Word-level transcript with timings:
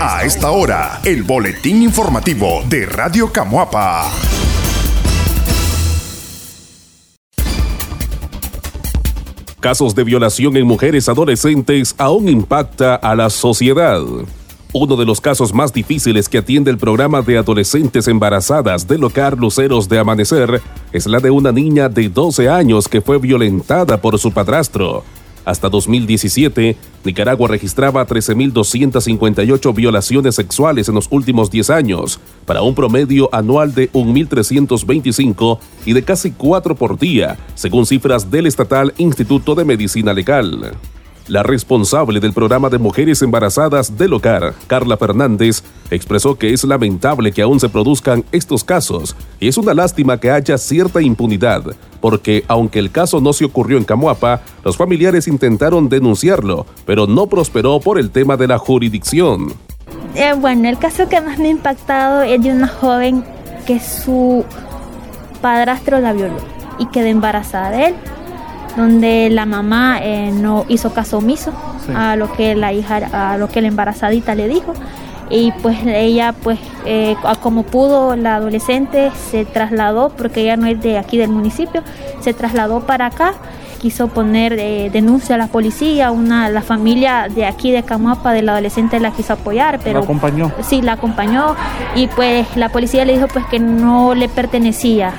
A 0.00 0.24
esta 0.24 0.50
hora, 0.50 1.00
el 1.04 1.22
boletín 1.22 1.82
informativo 1.82 2.62
de 2.68 2.84
Radio 2.84 3.32
Camuapa. 3.32 4.10
Casos 9.60 9.94
de 9.94 10.04
violación 10.04 10.56
en 10.56 10.66
mujeres 10.66 11.08
adolescentes 11.08 11.94
aún 11.96 12.28
impacta 12.28 12.96
a 12.96 13.14
la 13.14 13.30
sociedad. 13.30 14.02
Uno 14.72 14.96
de 14.96 15.06
los 15.06 15.20
casos 15.20 15.54
más 15.54 15.72
difíciles 15.72 16.28
que 16.28 16.38
atiende 16.38 16.70
el 16.70 16.78
programa 16.78 17.22
de 17.22 17.38
adolescentes 17.38 18.08
embarazadas 18.08 18.86
de 18.88 18.98
Locar 18.98 19.38
Luceros 19.38 19.88
de 19.88 20.00
Amanecer 20.00 20.60
es 20.92 21.06
la 21.06 21.20
de 21.20 21.30
una 21.30 21.52
niña 21.52 21.88
de 21.88 22.08
12 22.08 22.48
años 22.48 22.88
que 22.88 23.00
fue 23.00 23.18
violentada 23.18 24.00
por 24.00 24.18
su 24.18 24.32
padrastro. 24.32 25.04
Hasta 25.44 25.68
2017, 25.68 26.76
Nicaragua 27.04 27.48
registraba 27.48 28.06
13.258 28.06 29.74
violaciones 29.74 30.34
sexuales 30.34 30.88
en 30.88 30.94
los 30.94 31.08
últimos 31.10 31.50
10 31.50 31.70
años, 31.70 32.18
para 32.46 32.62
un 32.62 32.74
promedio 32.74 33.28
anual 33.32 33.74
de 33.74 33.92
1.325 33.92 35.58
y 35.84 35.92
de 35.92 36.02
casi 36.02 36.30
4 36.30 36.74
por 36.74 36.98
día, 36.98 37.36
según 37.54 37.84
cifras 37.84 38.30
del 38.30 38.46
estatal 38.46 38.94
Instituto 38.96 39.54
de 39.54 39.64
Medicina 39.64 40.14
Legal. 40.14 40.72
La 41.26 41.42
responsable 41.42 42.20
del 42.20 42.34
programa 42.34 42.68
de 42.68 42.76
mujeres 42.76 43.22
embarazadas 43.22 43.96
del 43.96 44.12
hogar, 44.12 44.52
Carla 44.66 44.98
Fernández, 44.98 45.62
expresó 45.90 46.36
que 46.36 46.52
es 46.52 46.64
lamentable 46.64 47.32
que 47.32 47.40
aún 47.40 47.58
se 47.58 47.70
produzcan 47.70 48.24
estos 48.30 48.62
casos 48.62 49.16
y 49.40 49.48
es 49.48 49.56
una 49.56 49.72
lástima 49.72 50.20
que 50.20 50.30
haya 50.30 50.58
cierta 50.58 51.00
impunidad, 51.00 51.64
porque 52.04 52.44
aunque 52.48 52.80
el 52.80 52.90
caso 52.90 53.22
no 53.22 53.32
se 53.32 53.46
ocurrió 53.46 53.78
en 53.78 53.84
Camuapa, 53.84 54.42
los 54.62 54.76
familiares 54.76 55.26
intentaron 55.26 55.88
denunciarlo, 55.88 56.66
pero 56.84 57.06
no 57.06 57.28
prosperó 57.28 57.80
por 57.80 57.98
el 57.98 58.10
tema 58.10 58.36
de 58.36 58.46
la 58.46 58.58
jurisdicción. 58.58 59.54
Eh, 60.14 60.34
bueno, 60.38 60.68
el 60.68 60.76
caso 60.76 61.08
que 61.08 61.18
más 61.22 61.38
me 61.38 61.46
ha 61.46 61.52
impactado 61.52 62.20
es 62.20 62.42
de 62.42 62.50
una 62.50 62.68
joven 62.68 63.24
que 63.66 63.80
su 63.80 64.44
padrastro 65.40 65.98
la 65.98 66.12
violó 66.12 66.36
y 66.78 66.84
quedó 66.88 67.06
embarazada 67.06 67.70
de 67.70 67.86
él 67.86 67.94
donde 68.76 69.30
la 69.30 69.46
mamá 69.46 70.00
eh, 70.02 70.30
no 70.30 70.66
hizo 70.68 70.92
caso 70.92 71.16
omiso 71.16 71.54
a 71.94 72.16
lo 72.16 72.30
que 72.34 72.54
la 72.54 72.74
hija, 72.74 72.96
a 73.32 73.38
lo 73.38 73.48
que 73.48 73.62
la 73.62 73.68
embarazadita 73.68 74.34
le 74.34 74.46
dijo 74.46 74.74
y 75.30 75.52
pues 75.62 75.78
ella 75.86 76.34
pues 76.42 76.58
eh, 76.84 77.16
como 77.42 77.64
pudo 77.64 78.16
la 78.16 78.36
adolescente 78.36 79.10
se 79.30 79.44
trasladó 79.44 80.10
porque 80.10 80.42
ella 80.42 80.56
no 80.56 80.66
es 80.66 80.80
de 80.80 80.98
aquí 80.98 81.16
del 81.16 81.30
municipio 81.30 81.82
se 82.20 82.34
trasladó 82.34 82.80
para 82.80 83.06
acá 83.06 83.34
quiso 83.84 84.08
poner 84.08 84.54
eh, 84.58 84.88
denuncia 84.90 85.34
a 85.34 85.38
la 85.38 85.48
policía, 85.48 86.10
una 86.10 86.48
la 86.48 86.62
familia 86.62 87.28
de 87.28 87.44
aquí 87.44 87.70
de 87.70 87.82
Camuapa 87.82 88.32
de 88.32 88.40
la 88.40 88.52
adolescente 88.52 88.98
la 88.98 89.10
quiso 89.10 89.34
apoyar, 89.34 89.78
pero 89.84 89.98
la 89.98 90.04
acompañó. 90.06 90.50
Sí, 90.62 90.80
la 90.80 90.92
acompañó 90.92 91.54
y 91.94 92.06
pues 92.06 92.56
la 92.56 92.70
policía 92.70 93.04
le 93.04 93.12
dijo 93.12 93.28
pues 93.28 93.44
que 93.44 93.58
no 93.58 94.14
le 94.14 94.30
pertenecía, 94.30 95.12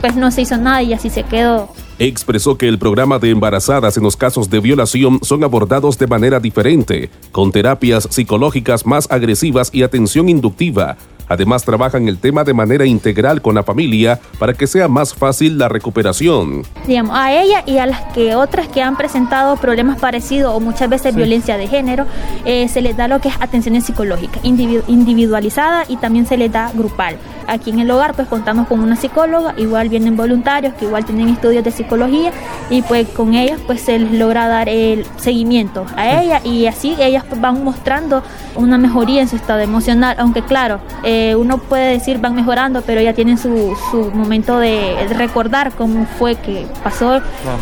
pues 0.00 0.16
no 0.16 0.30
se 0.30 0.40
hizo 0.40 0.56
nada 0.56 0.80
y 0.80 0.94
así 0.94 1.10
se 1.10 1.24
quedó 1.24 1.68
expresó 1.98 2.56
que 2.56 2.68
el 2.68 2.78
programa 2.78 3.18
de 3.18 3.30
embarazadas 3.30 3.96
en 3.96 4.04
los 4.04 4.16
casos 4.16 4.50
de 4.50 4.60
violación 4.60 5.18
son 5.22 5.42
abordados 5.44 5.98
de 5.98 6.06
manera 6.06 6.40
diferente, 6.40 7.10
con 7.32 7.52
terapias 7.52 8.06
psicológicas 8.10 8.86
más 8.86 9.10
agresivas 9.10 9.70
y 9.72 9.82
atención 9.82 10.28
inductiva. 10.28 10.96
Además, 11.28 11.62
trabajan 11.64 12.08
el 12.08 12.18
tema 12.18 12.42
de 12.42 12.54
manera 12.54 12.86
integral 12.86 13.42
con 13.42 13.54
la 13.54 13.62
familia 13.62 14.18
para 14.38 14.54
que 14.54 14.66
sea 14.66 14.88
más 14.88 15.12
fácil 15.12 15.58
la 15.58 15.68
recuperación. 15.68 16.62
Digamos, 16.86 17.14
a 17.16 17.32
ella 17.32 17.62
y 17.66 17.78
a 17.78 17.86
las 17.86 18.00
que 18.14 18.34
otras 18.34 18.68
que 18.68 18.82
han 18.82 18.96
presentado 18.96 19.56
problemas 19.56 19.98
parecidos 20.00 20.54
o 20.54 20.60
muchas 20.60 20.88
veces 20.88 21.14
violencia 21.14 21.58
de 21.58 21.66
género, 21.66 22.06
eh, 22.44 22.68
se 22.68 22.80
les 22.80 22.96
da 22.96 23.08
lo 23.08 23.20
que 23.20 23.28
es 23.28 23.34
atención 23.40 23.78
psicológica, 23.82 24.40
individualizada 24.42 25.84
y 25.86 25.96
también 25.96 26.26
se 26.26 26.38
les 26.38 26.50
da 26.50 26.72
grupal. 26.74 27.18
Aquí 27.48 27.70
en 27.70 27.80
el 27.80 27.90
hogar 27.90 28.14
pues 28.14 28.28
contamos 28.28 28.68
con 28.68 28.80
una 28.80 28.94
psicóloga, 28.94 29.54
igual 29.56 29.88
vienen 29.88 30.16
voluntarios 30.16 30.74
que 30.74 30.84
igual 30.84 31.04
tienen 31.04 31.28
estudios 31.28 31.64
de 31.64 31.70
psicología 31.70 32.30
y 32.70 32.82
pues 32.82 33.08
con 33.08 33.34
ellas 33.34 33.58
pues 33.66 33.80
se 33.80 33.98
les 33.98 34.12
logra 34.12 34.48
dar 34.48 34.68
el 34.68 35.06
seguimiento 35.16 35.86
a 35.96 36.20
ella 36.20 36.40
y 36.44 36.66
así 36.66 36.94
ellas 37.00 37.24
pues, 37.28 37.40
van 37.40 37.64
mostrando 37.64 38.22
una 38.54 38.76
mejoría 38.76 39.22
en 39.22 39.28
su 39.28 39.36
estado 39.36 39.60
emocional, 39.60 40.16
aunque 40.18 40.42
claro, 40.42 40.80
eh, 41.04 41.34
uno 41.36 41.58
puede 41.58 41.92
decir 41.92 42.18
van 42.18 42.34
mejorando, 42.34 42.82
pero 42.82 43.00
ya 43.00 43.14
tienen 43.14 43.38
su, 43.38 43.74
su 43.90 44.10
momento 44.12 44.58
de 44.58 44.96
recordar 45.16 45.72
cómo 45.72 46.06
fue 46.18 46.36
que 46.36 46.66
pasó 46.84 47.20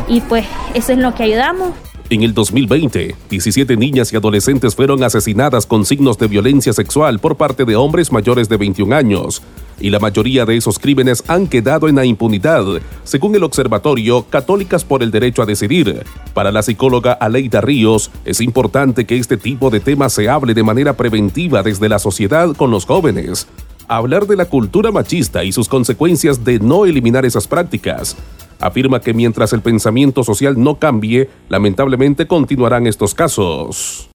y 0.08 0.20
pues 0.22 0.46
eso 0.75 0.92
es 0.92 0.98
lo 0.98 1.14
que 1.14 1.22
ayudamos. 1.22 1.70
En 2.09 2.22
el 2.22 2.34
2020, 2.34 3.17
17 3.28 3.77
niñas 3.77 4.12
y 4.12 4.17
adolescentes 4.17 4.77
fueron 4.77 5.03
asesinadas 5.03 5.67
con 5.67 5.84
signos 5.84 6.17
de 6.19 6.28
violencia 6.28 6.72
sexual 6.72 7.19
por 7.19 7.37
parte 7.37 7.65
de 7.65 7.75
hombres 7.75 8.12
mayores 8.12 8.49
de 8.49 8.56
21 8.56 8.94
años, 8.94 9.43
y 9.81 9.91
la 9.91 9.99
mayoría 9.99 10.47
de 10.47 10.56
esos 10.56 10.78
crímenes 10.78 11.25
han 11.27 11.49
quedado 11.49 11.89
en 11.89 11.97
la 11.97 12.05
impunidad, 12.05 12.65
según 13.03 13.34
el 13.34 13.43
Observatorio 13.43 14.22
Católicas 14.31 14.84
por 14.84 15.03
el 15.03 15.11
Derecho 15.11 15.43
a 15.43 15.47
Decidir. 15.47 16.05
Para 16.33 16.53
la 16.53 16.62
psicóloga 16.62 17.12
Aleida 17.12 17.61
Ríos, 17.61 18.12
es 18.25 18.41
importante 18.41 19.05
que 19.05 19.19
este 19.19 19.37
tipo 19.37 19.71
de 19.71 19.81
temas 19.81 20.12
se 20.12 20.28
hable 20.28 20.55
de 20.55 20.62
manera 20.62 20.97
preventiva 20.97 21.65
desde 21.65 21.88
la 21.88 21.99
sociedad 21.99 22.55
con 22.55 22.71
los 22.71 22.87
jóvenes. 22.87 23.49
Hablar 23.88 24.28
de 24.28 24.37
la 24.37 24.44
cultura 24.44 24.93
machista 24.93 25.43
y 25.43 25.50
sus 25.50 25.69
consecuencias 25.69 26.44
de 26.44 26.61
no 26.61 26.87
eliminar 26.87 27.27
esas 27.27 27.49
prácticas 27.49 28.17
afirma 28.61 29.00
que 29.00 29.15
mientras 29.15 29.53
el 29.53 29.61
pensamiento 29.61 30.25
social 30.25 30.55
no 30.62 30.78
cambie, 30.78 31.28
lamentablemente 31.49 32.27
continuarán 32.27 32.87
estos 32.87 33.15
casos. 33.15 34.11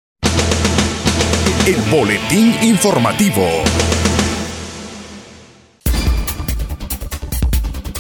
El 1.67 1.77
Boletín 1.91 2.55
Informativo. 2.63 3.45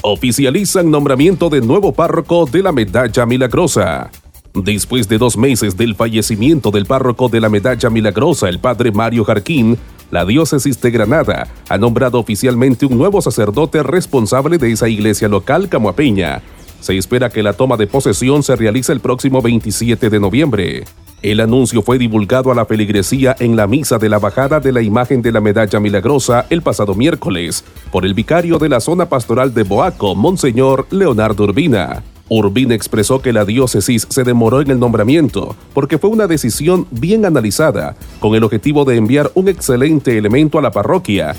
Oficializan 0.03 0.91
nombramiento 0.91 1.50
de 1.50 1.60
nuevo 1.60 1.93
párroco 1.93 2.47
de 2.47 2.62
la 2.62 2.72
Medalla 2.72 3.26
Milagrosa. 3.26 4.10
Después 4.55 5.06
de 5.09 5.19
dos 5.19 5.37
meses 5.37 5.76
del 5.76 5.94
fallecimiento 5.94 6.70
del 6.70 6.87
párroco 6.87 7.28
de 7.28 7.41
la 7.41 7.49
Medalla 7.49 7.91
Milagrosa, 7.91 8.49
el 8.49 8.59
padre 8.59 8.91
Mario 8.91 9.25
Jarquín, 9.25 9.76
la 10.10 10.24
diócesis 10.24 10.80
de 10.80 10.91
Granada 10.91 11.48
ha 11.69 11.78
nombrado 11.78 12.19
oficialmente 12.19 12.86
un 12.86 12.96
nuevo 12.96 13.20
sacerdote 13.20 13.82
responsable 13.82 14.58
de 14.58 14.72
esa 14.72 14.88
iglesia 14.88 15.28
local 15.28 15.69
camuapeña. 15.69 16.42
Se 16.80 16.96
espera 16.96 17.28
que 17.28 17.42
la 17.42 17.52
toma 17.52 17.76
de 17.76 17.86
posesión 17.86 18.42
se 18.42 18.56
realice 18.56 18.92
el 18.92 19.00
próximo 19.00 19.42
27 19.42 20.10
de 20.10 20.20
noviembre. 20.20 20.84
El 21.20 21.41
anuncio 21.41 21.82
fue 21.82 21.98
divulgado 21.98 22.52
a 22.52 22.54
la 22.54 22.64
feligresía 22.64 23.34
en 23.41 23.56
la 23.56 23.66
misa 23.66 23.98
de 23.98 24.08
la 24.08 24.20
bajada 24.20 24.60
de 24.60 24.70
la 24.70 24.82
imagen 24.82 25.20
de 25.20 25.32
la 25.32 25.41
medalla 25.41 25.80
milagrosa 25.80 26.46
el 26.48 26.62
pasado 26.62 26.94
miércoles 26.94 27.64
por 27.90 28.06
el 28.06 28.14
vicario 28.14 28.58
de 28.58 28.69
la 28.69 28.78
zona 28.78 29.08
pastoral 29.08 29.52
de 29.52 29.64
Boaco, 29.64 30.14
Monseñor 30.14 30.86
Leonardo 30.90 31.44
Urbina. 31.44 32.04
Urbina 32.28 32.74
expresó 32.74 33.22
que 33.22 33.32
la 33.32 33.44
diócesis 33.44 34.06
se 34.08 34.24
demoró 34.24 34.60
en 34.60 34.70
el 34.70 34.78
nombramiento 34.78 35.56
porque 35.72 35.98
fue 35.98 36.10
una 36.10 36.26
decisión 36.26 36.86
bien 36.90 37.24
analizada, 37.24 37.96
con 38.20 38.34
el 38.34 38.44
objetivo 38.44 38.84
de 38.84 38.96
enviar 38.96 39.30
un 39.34 39.48
excelente 39.48 40.18
elemento 40.18 40.58
a 40.58 40.62
la 40.62 40.70
parroquia. 40.70 41.34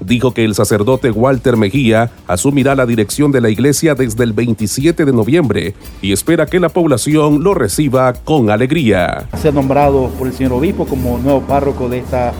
Dijo 0.00 0.32
que 0.32 0.44
el 0.44 0.54
sacerdote 0.54 1.10
Walter 1.10 1.56
Mejía 1.56 2.10
asumirá 2.28 2.76
la 2.76 2.86
dirección 2.86 3.32
de 3.32 3.40
la 3.40 3.50
iglesia 3.50 3.96
desde 3.96 4.22
el 4.22 4.32
27 4.32 5.04
de 5.04 5.12
noviembre 5.12 5.74
y 6.00 6.12
espera 6.12 6.46
que 6.46 6.60
la 6.60 6.68
población 6.68 7.42
lo 7.42 7.54
reciba 7.54 8.12
con 8.12 8.50
alegría. 8.50 9.28
Se 9.36 9.48
ha 9.48 9.52
nombrado 9.52 10.08
por 10.10 10.28
el 10.28 10.32
señor 10.32 10.52
obispo 10.52 10.86
como 10.86 11.18
nuevo 11.18 11.40
párroco 11.40 11.88
de 11.88 11.98
esta 11.98 12.32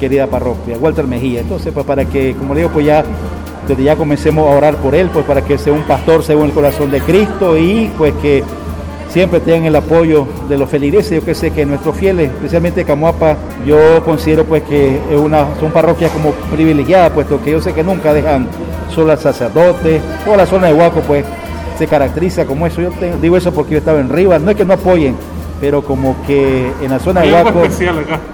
querida 0.00 0.26
parroquia, 0.26 0.76
Walter 0.76 1.06
Mejía. 1.06 1.40
Entonces, 1.40 1.72
pues 1.72 1.86
para 1.86 2.04
que, 2.04 2.34
como 2.34 2.52
le 2.52 2.60
digo, 2.62 2.72
pues 2.72 2.86
ya 2.86 3.04
desde 3.66 3.82
ya 3.82 3.96
comencemos 3.96 4.46
a 4.46 4.56
orar 4.56 4.76
por 4.76 4.94
él, 4.94 5.10
pues 5.12 5.24
para 5.24 5.42
que 5.42 5.58
sea 5.58 5.72
un 5.72 5.82
pastor 5.82 6.22
según 6.22 6.46
el 6.46 6.52
corazón 6.52 6.90
de 6.90 7.00
Cristo 7.00 7.56
y 7.56 7.90
pues 7.96 8.12
que 8.20 8.42
siempre 9.08 9.40
tengan 9.40 9.66
el 9.66 9.76
apoyo 9.76 10.26
de 10.48 10.58
los 10.58 10.68
feligreses. 10.68 11.20
Yo 11.20 11.24
que 11.24 11.34
sé 11.34 11.50
que 11.50 11.64
nuestros 11.64 11.96
fieles, 11.96 12.30
especialmente 12.30 12.84
Camuapa, 12.84 13.36
yo 13.64 14.04
considero 14.04 14.44
pues 14.44 14.62
que 14.64 14.96
es 15.10 15.16
una, 15.18 15.46
son 15.60 15.70
parroquias 15.70 16.10
como 16.10 16.32
privilegiadas, 16.52 17.12
puesto 17.12 17.42
que 17.42 17.52
yo 17.52 17.60
sé 17.60 17.72
que 17.72 17.84
nunca 17.84 18.12
dejan 18.12 18.48
solo 18.92 19.12
al 19.12 19.18
sacerdote, 19.18 20.00
o 20.26 20.36
la 20.36 20.46
zona 20.46 20.68
de 20.68 20.74
Huaco 20.74 21.00
pues 21.00 21.24
se 21.78 21.86
caracteriza 21.86 22.44
como 22.44 22.66
eso. 22.66 22.80
Yo 22.80 22.90
digo 23.20 23.36
eso 23.36 23.52
porque 23.52 23.72
yo 23.72 23.78
estaba 23.78 24.00
en 24.00 24.08
Rivas, 24.08 24.42
no 24.42 24.50
es 24.50 24.56
que 24.56 24.64
no 24.64 24.74
apoyen, 24.74 25.16
pero 25.64 25.80
como 25.82 26.14
que 26.26 26.70
en 26.82 26.90
la 26.90 26.98
zona 26.98 27.22
de 27.22 27.32
Huaco 27.32 27.62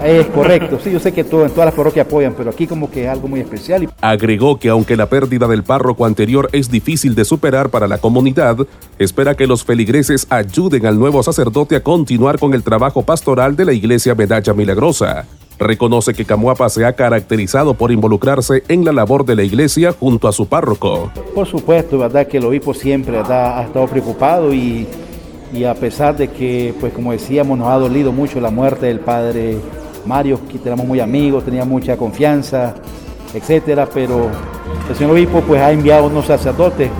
es 0.05 0.27
correcto. 0.35 0.81
Sí, 0.83 0.91
yo 0.91 0.99
sé 0.99 1.13
que 1.13 1.23
todo, 1.23 1.45
en 1.45 1.53
todas 1.53 1.67
las 1.67 1.75
parroquias 1.77 2.05
apoyan, 2.05 2.35
pero 2.37 2.51
aquí 2.51 2.67
como 2.67 2.91
que 2.91 3.05
es 3.05 3.09
algo 3.09 3.29
muy 3.29 3.39
especial. 3.39 3.89
Agregó 4.01 4.59
que 4.59 4.69
aunque 4.69 4.97
la 4.97 5.09
pérdida 5.09 5.47
del 5.47 5.63
párroco 5.63 6.07
anterior 6.07 6.49
es 6.51 6.73
difícil 6.73 7.15
de 7.15 7.25
superar 7.25 7.69
para 7.69 7.87
la 7.87 7.99
comunidad, 7.99 8.57
espera 8.99 9.37
que 9.37 9.47
los 9.47 9.63
feligreses 9.63 10.27
ayuden 10.29 10.87
al 10.87 10.99
nuevo 10.99 11.23
sacerdote 11.23 11.77
a 11.77 11.85
continuar 11.85 12.41
con 12.41 12.53
el 12.53 12.65
trabajo 12.65 13.03
pastoral 13.03 13.55
de 13.55 13.65
la 13.65 13.75
iglesia 13.75 14.17
Medalla 14.17 14.53
Milagrosa. 14.53 15.25
Reconoce 15.61 16.15
que 16.15 16.25
Camuapa 16.25 16.69
se 16.69 16.85
ha 16.85 16.95
caracterizado 16.95 17.75
por 17.75 17.93
involucrarse 17.93 18.65
en 18.67 18.85
la 18.85 18.93
labor 18.93 19.25
de 19.25 19.37
la 19.37 19.45
iglesia 19.45 19.93
junto 19.93 20.27
a 20.27 20.33
su 20.33 20.49
párroco. 20.49 21.13
Por 21.33 21.47
supuesto, 21.47 21.97
verdad 21.97 22.27
que 22.27 22.39
el 22.39 22.47
obispo 22.47 22.75
siempre 22.75 23.19
ha 23.19 23.63
estado 23.63 23.87
preocupado 23.87 24.53
y 24.53 24.89
y 25.53 25.65
a 25.65 25.75
pesar 25.75 26.17
de 26.17 26.29
que, 26.29 26.75
pues 26.81 26.93
como 26.93 27.13
decíamos, 27.13 27.59
nos 27.59 27.69
ha 27.69 27.75
dolido 27.75 28.13
mucho 28.13 28.41
la 28.41 28.51
muerte 28.51 28.87
del 28.87 29.01
padre 29.01 29.59
Mario, 30.07 30.41
que 30.49 30.59
éramos 30.65 30.87
muy 30.87 31.01
amigos, 31.01 31.45
tenía 31.45 31.65
mucha 31.65 31.97
confianza, 31.97 32.75
etcétera, 33.35 33.87
pero 33.93 34.29
el 34.89 34.97
señor 34.97 35.13
obispo 35.13 35.41
pues 35.41 35.61
ha 35.61 35.73
enviado 35.73 36.07
unos 36.07 36.27
sacerdotes 36.27 36.91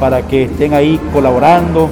para 0.00 0.22
que 0.22 0.44
estén 0.44 0.74
ahí 0.74 1.00
colaborando, 1.12 1.88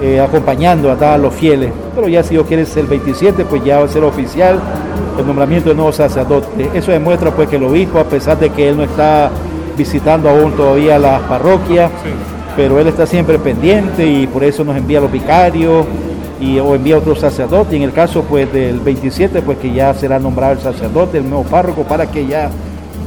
eh, 0.00 0.20
acompañando 0.20 0.92
a 0.92 1.18
los 1.18 1.34
fieles. 1.34 1.72
Pero 1.94 2.08
ya 2.08 2.22
si 2.22 2.30
Dios 2.30 2.46
quiere 2.46 2.62
el 2.62 2.86
27, 2.86 3.44
pues 3.44 3.64
ya 3.64 3.78
va 3.78 3.86
a 3.86 3.88
ser 3.88 4.04
oficial 4.04 4.60
el 5.18 5.26
nombramiento 5.26 5.70
de 5.70 5.74
nuevo 5.74 5.92
sacerdote. 5.92 6.70
Eso 6.74 6.92
demuestra 6.92 7.30
pues 7.30 7.48
que 7.48 7.56
el 7.56 7.64
obispo, 7.64 7.98
a 7.98 8.04
pesar 8.04 8.38
de 8.38 8.50
que 8.50 8.68
él 8.68 8.76
no 8.76 8.84
está 8.84 9.30
visitando 9.76 10.28
aún 10.28 10.52
todavía 10.52 10.98
las 10.98 11.20
parroquias, 11.22 11.90
pero 12.56 12.80
él 12.80 12.86
está 12.86 13.06
siempre 13.06 13.38
pendiente 13.38 14.06
y 14.06 14.26
por 14.26 14.42
eso 14.42 14.64
nos 14.64 14.76
envía 14.76 15.00
los 15.00 15.12
vicarios 15.12 15.86
y, 16.40 16.58
o 16.58 16.74
envía 16.74 16.96
otro 16.96 17.14
sacerdote. 17.14 17.76
en 17.76 17.82
el 17.82 17.92
caso 17.92 18.22
pues 18.22 18.50
del 18.52 18.80
27, 18.80 19.42
pues 19.42 19.58
que 19.58 19.72
ya 19.72 19.92
será 19.94 20.18
nombrado 20.18 20.54
el 20.54 20.60
sacerdote, 20.60 21.18
el 21.18 21.28
nuevo 21.28 21.44
párroco, 21.44 21.84
para 21.84 22.10
que 22.10 22.26
ya 22.26 22.50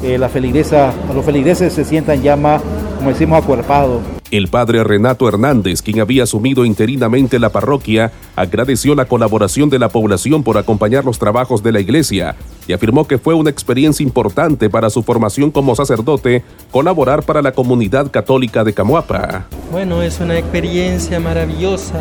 eh, 0.03 0.17
la 0.17 0.29
feligresa, 0.29 0.93
los 1.13 1.25
feligreses 1.25 1.73
se 1.73 1.83
sientan 1.83 2.21
ya 2.21 2.35
más, 2.35 2.61
como 2.97 3.09
decimos, 3.09 3.41
acuerpados. 3.41 4.18
El 4.31 4.47
padre 4.47 4.83
Renato 4.83 5.27
Hernández, 5.27 5.81
quien 5.81 6.01
había 6.01 6.21
asumido 6.21 6.63
interinamente 6.63 7.39
la 7.39 7.49
parroquia, 7.49 8.11
agradeció 8.35 8.93
la 8.93 9.05
colaboración 9.05 9.71
de 9.71 9.79
la 9.79 9.89
población 9.89 10.43
por 10.43 10.59
acompañar 10.59 11.03
los 11.03 11.17
trabajos 11.17 11.63
de 11.63 11.71
la 11.71 11.79
iglesia 11.79 12.35
y 12.67 12.73
afirmó 12.73 13.07
que 13.07 13.17
fue 13.17 13.33
una 13.33 13.49
experiencia 13.49 14.03
importante 14.03 14.69
para 14.69 14.91
su 14.91 15.01
formación 15.01 15.49
como 15.49 15.75
sacerdote 15.75 16.43
colaborar 16.69 17.23
para 17.23 17.41
la 17.41 17.53
comunidad 17.53 18.11
católica 18.11 18.63
de 18.63 18.73
Camuapa. 18.73 19.47
Bueno, 19.71 20.03
es 20.03 20.19
una 20.19 20.37
experiencia 20.37 21.19
maravillosa 21.19 21.99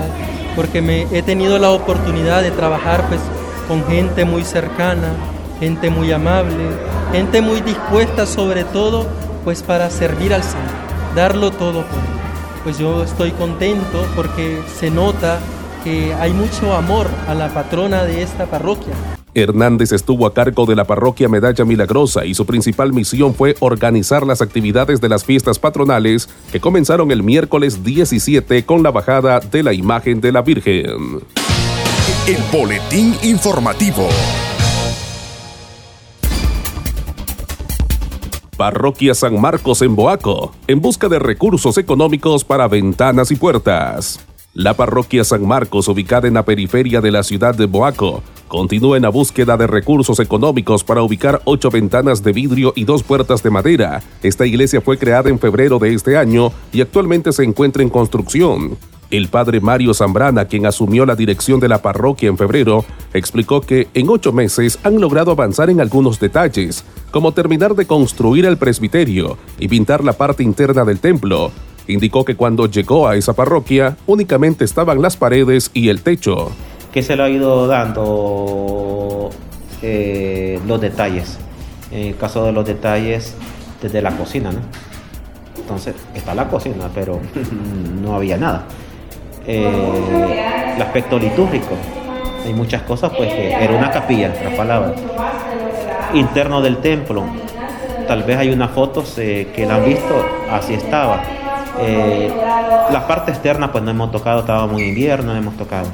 porque 0.55 0.83
me 0.83 1.07
he 1.13 1.23
tenido 1.23 1.59
la 1.59 1.71
oportunidad 1.71 2.43
de 2.43 2.51
trabajar 2.51 3.09
pues 3.09 3.21
con 3.69 3.87
gente 3.87 4.27
muy 4.27 4.45
cercana, 4.45 5.15
gente 5.61 5.89
muy 5.89 6.13
amable, 6.13 6.65
gente 7.11 7.41
muy 7.41 7.63
dispuesta 7.63 8.27
sobre 8.27 8.65
todo 8.65 9.07
pues 9.45 9.63
para 9.63 9.89
servir 9.89 10.35
al 10.35 10.43
Señor, 10.43 10.88
darlo 11.15 11.51
todo 11.51 11.83
por 11.83 11.99
él. 11.99 12.19
Pues 12.65 12.79
yo 12.79 13.03
estoy 13.03 13.31
contento 13.33 14.05
porque 14.15 14.61
se 14.79 14.91
nota 14.91 15.41
que 15.85 16.13
hay 16.15 16.33
mucho 16.33 16.75
amor 16.75 17.07
a 17.27 17.35
la 17.35 17.49
patrona 17.49 18.05
de 18.05 18.23
esta 18.23 18.47
parroquia. 18.47 18.95
Hernández 19.35 19.93
estuvo 19.93 20.27
a 20.27 20.35
cargo 20.35 20.67
de 20.67 20.75
la 20.75 20.85
parroquia 20.85 21.29
Medalla 21.29 21.65
Milagrosa 21.65 22.25
y 22.25 22.35
su 22.35 22.47
principal 22.47 22.93
misión 22.93 23.35
fue 23.35 23.57
organizar 23.61 24.27
las 24.27 24.43
actividades 24.43 25.01
de 25.01 25.09
las 25.09 25.25
fiestas 25.25 25.59
patronales 25.59 26.29
que 26.51 26.61
comenzaron 26.61 27.11
el 27.11 27.23
miércoles 27.23 27.85
17 27.85 28.65
con 28.65 28.83
la 28.83 28.91
bajada 28.91 29.41
de 29.41 29.63
la 29.63 29.73
imagen 29.73 30.21
de 30.21 30.33
la 30.33 30.43
Virgen. 30.43 31.21
El 32.27 32.43
boletín 32.53 33.15
informativo. 33.23 34.09
Parroquia 38.59 39.15
San 39.15 39.41
Marcos 39.41 39.83
en 39.83 39.95
Boaco, 39.95 40.53
en 40.67 40.81
busca 40.81 41.09
de 41.09 41.21
recursos 41.21 41.79
económicos 41.79 42.43
para 42.43 42.67
ventanas 42.67 43.31
y 43.31 43.37
puertas. 43.37 44.19
La 44.53 44.75
parroquia 44.75 45.23
San 45.23 45.47
Marcos, 45.47 45.87
ubicada 45.87 46.27
en 46.27 46.35
la 46.35 46.45
periferia 46.45 47.01
de 47.01 47.13
la 47.13 47.23
ciudad 47.23 47.55
de 47.55 47.67
Boaco, 47.67 48.21
continúa 48.49 48.97
en 48.97 49.05
la 49.05 49.11
búsqueda 49.11 49.57
de 49.57 49.69
recursos 49.69 50.19
económicos 50.19 50.83
para 50.83 51.03
ubicar 51.03 51.41
ocho 51.45 51.71
ventanas 51.71 52.25
de 52.25 52.33
vidrio 52.33 52.73
y 52.75 52.83
dos 52.83 53.05
puertas 53.05 53.45
de 53.45 53.51
madera. 53.51 54.03
Esta 54.25 54.45
iglesia 54.45 54.81
fue 54.81 54.99
creada 54.99 55.31
en 55.31 55.39
febrero 55.39 55.79
de 55.79 55.95
este 55.95 56.17
año 56.17 56.51
y 56.73 56.81
actualmente 56.81 57.31
se 57.31 57.45
encuentra 57.45 57.85
en 57.85 57.91
construcción. 57.91 58.77
El 59.11 59.29
padre 59.29 59.63
Mario 59.63 59.95
Zambrana, 59.95 60.45
quien 60.45 60.67
asumió 60.67 61.07
la 61.07 61.17
dirección 61.17 61.61
de 61.61 61.69
la 61.69 61.81
parroquia 61.81 62.29
en 62.29 62.37
febrero, 62.37 62.85
explicó 63.15 63.63
que 63.63 63.89
en 63.95 64.11
ocho 64.11 64.33
meses 64.33 64.79
han 64.83 65.01
logrado 65.01 65.31
avanzar 65.31 65.71
en 65.71 65.81
algunos 65.81 66.21
detalles, 66.21 66.85
como 67.11 67.33
terminar 67.33 67.75
de 67.75 67.87
construir 67.87 68.45
el 68.45 68.59
presbiterio 68.59 69.39
y 69.59 69.69
pintar 69.69 70.05
la 70.05 70.13
parte 70.13 70.43
interna 70.43 70.85
del 70.85 71.01
templo. 71.01 71.51
Indicó 71.87 72.23
que 72.27 72.37
cuando 72.37 72.67
llegó 72.67 73.09
a 73.09 73.17
esa 73.17 73.33
parroquia 73.33 73.97
únicamente 74.07 74.67
estaban 74.67 75.01
las 75.01 75.17
paredes 75.17 75.71
y 75.73 75.89
el 75.89 76.03
techo. 76.03 76.51
Que 76.93 77.03
se 77.03 77.17
le 77.17 77.23
ha 77.23 77.31
ido 77.31 77.67
dando 77.67 79.31
eh, 79.81 80.61
los 80.67 80.79
detalles. 80.83 81.39
En 81.91 82.09
el 82.09 82.17
caso 82.19 82.45
de 82.45 82.53
los 82.53 82.67
detalles, 82.67 83.35
desde 83.81 84.03
la 84.03 84.15
cocina, 84.15 84.53
¿no? 84.53 84.61
Entonces, 85.59 85.95
está 86.15 86.35
la 86.35 86.49
cocina, 86.51 86.91
pero 86.95 87.19
no 88.03 88.15
había 88.15 88.37
nada. 88.37 88.67
Eh, 89.51 90.75
el 90.77 90.83
aspecto 90.83 91.19
litúrgico. 91.19 91.75
Hay 92.45 92.53
muchas 92.53 92.83
cosas, 92.83 93.11
pues 93.17 93.33
que 93.33 93.51
era 93.51 93.73
una 93.73 93.91
capilla, 93.91 94.31
la 94.45 94.55
palabra. 94.55 94.93
Interno 96.13 96.61
del 96.61 96.77
templo, 96.79 97.25
tal 98.07 98.25
vez 98.25 98.37
hay 98.37 98.51
unas 98.51 98.71
fotos 98.73 99.15
eh, 99.17 99.49
que 99.57 99.65
la 99.65 99.77
han 99.77 99.87
visto, 99.87 100.23
así 100.51 100.75
estaba. 100.75 101.23
Eh, 101.81 102.31
la 102.91 103.07
parte 103.07 103.31
externa, 103.31 103.73
pues 103.73 103.83
no 103.83 103.91
hemos 103.91 104.13
tocado, 104.13 104.41
estaba 104.41 104.67
muy 104.67 104.83
invierno, 104.83 105.33
no 105.33 105.39
hemos 105.39 105.57
tocado. 105.57 105.87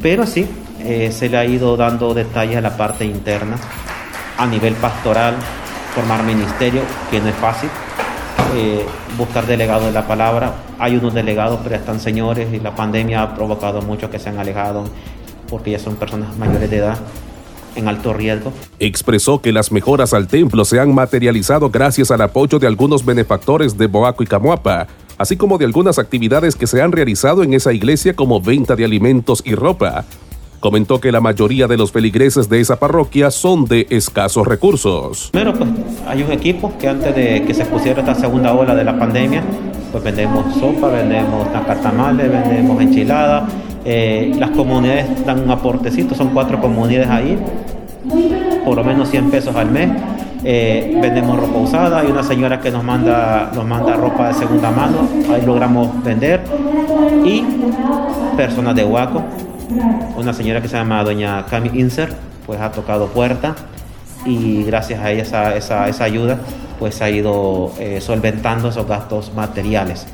Pero 0.00 0.24
sí, 0.24 0.48
se 1.10 1.28
le 1.28 1.36
ha 1.36 1.44
ido 1.44 1.76
dando 1.76 2.14
detalles 2.14 2.56
a 2.56 2.60
la 2.60 2.76
parte 2.76 3.04
interna, 3.04 3.56
a 4.38 4.46
nivel 4.46 4.74
pastoral, 4.74 5.34
formar 5.94 6.22
ministerio, 6.22 6.82
que 7.10 7.20
no 7.20 7.28
es 7.28 7.34
fácil 7.34 7.68
eh, 8.54 8.84
buscar 9.16 9.46
delegados 9.46 9.84
de 9.86 9.92
la 9.92 10.06
palabra. 10.06 10.54
Hay 10.78 10.96
unos 10.96 11.14
delegados, 11.14 11.60
pero 11.62 11.76
están 11.76 12.00
señores 12.00 12.52
y 12.52 12.60
la 12.60 12.74
pandemia 12.74 13.22
ha 13.22 13.34
provocado 13.34 13.82
muchos 13.82 14.10
que 14.10 14.18
se 14.18 14.28
han 14.28 14.38
alejado 14.38 14.84
porque 15.48 15.70
ya 15.70 15.78
son 15.78 15.96
personas 15.96 16.36
mayores 16.38 16.70
de 16.70 16.78
edad 16.78 16.98
en 17.76 17.88
alto 17.88 18.12
riesgo. 18.12 18.52
Expresó 18.78 19.40
que 19.40 19.52
las 19.52 19.72
mejoras 19.72 20.14
al 20.14 20.26
templo 20.26 20.64
se 20.64 20.80
han 20.80 20.94
materializado 20.94 21.70
gracias 21.70 22.10
al 22.10 22.20
apoyo 22.22 22.58
de 22.58 22.66
algunos 22.66 23.04
benefactores 23.04 23.76
de 23.76 23.86
Boaco 23.86 24.22
y 24.22 24.26
Camuapa, 24.26 24.86
así 25.18 25.36
como 25.36 25.58
de 25.58 25.64
algunas 25.64 25.98
actividades 25.98 26.56
que 26.56 26.66
se 26.66 26.80
han 26.80 26.92
realizado 26.92 27.42
en 27.42 27.54
esa 27.54 27.72
iglesia 27.72 28.14
como 28.14 28.40
venta 28.40 28.76
de 28.76 28.84
alimentos 28.84 29.42
y 29.44 29.54
ropa 29.54 30.04
comentó 30.62 31.00
que 31.00 31.10
la 31.10 31.20
mayoría 31.20 31.66
de 31.66 31.76
los 31.76 31.90
feligreses 31.90 32.48
de 32.48 32.60
esa 32.60 32.76
parroquia 32.76 33.32
son 33.32 33.64
de 33.64 33.88
escasos 33.90 34.46
recursos. 34.46 35.30
Primero, 35.32 35.52
pues 35.54 35.68
hay 36.06 36.22
un 36.22 36.30
equipo 36.30 36.72
que 36.78 36.88
antes 36.88 37.14
de 37.14 37.42
que 37.42 37.52
se 37.52 37.64
pusiera 37.66 38.00
esta 38.00 38.14
segunda 38.14 38.54
ola 38.54 38.74
de 38.74 38.84
la 38.84 38.96
pandemia, 38.96 39.42
pues 39.90 40.04
vendemos 40.04 40.54
sopa, 40.54 40.86
vendemos 40.86 41.52
nacatamales, 41.52 42.30
vendemos 42.30 42.80
enchiladas. 42.80 43.52
Eh, 43.84 44.32
las 44.38 44.50
comunidades 44.50 45.26
dan 45.26 45.40
un 45.40 45.50
aportecito, 45.50 46.14
son 46.14 46.28
cuatro 46.28 46.60
comunidades 46.60 47.10
ahí, 47.10 47.36
por 48.64 48.76
lo 48.76 48.84
menos 48.84 49.10
100 49.10 49.30
pesos 49.32 49.56
al 49.56 49.68
mes. 49.68 49.90
Eh, 50.44 50.96
vendemos 51.02 51.40
ropa 51.40 51.58
usada, 51.58 51.98
hay 51.98 52.06
una 52.06 52.22
señora 52.22 52.60
que 52.60 52.70
nos 52.70 52.84
manda, 52.84 53.50
nos 53.52 53.66
manda 53.66 53.94
ropa 53.96 54.28
de 54.28 54.34
segunda 54.34 54.70
mano, 54.70 55.08
ahí 55.34 55.44
logramos 55.44 55.88
vender. 56.04 56.40
Y 57.24 57.42
personas 58.36 58.76
de 58.76 58.84
Huaco, 58.84 59.22
una 60.16 60.32
señora 60.32 60.60
que 60.60 60.68
se 60.68 60.76
llama 60.76 61.02
doña 61.04 61.46
Cami 61.46 61.70
Inser, 61.74 62.14
pues 62.46 62.60
ha 62.60 62.72
tocado 62.72 63.08
puerta 63.08 63.54
y 64.24 64.64
gracias 64.64 65.00
a 65.00 65.10
ella 65.10 65.22
esa, 65.22 65.56
esa, 65.88 66.04
ayuda, 66.04 66.38
pues 66.78 67.02
ha 67.02 67.10
ido 67.10 67.72
eh, 67.78 68.00
solventando 68.00 68.68
esos 68.68 68.86
gastos 68.86 69.32
materiales 69.34 70.06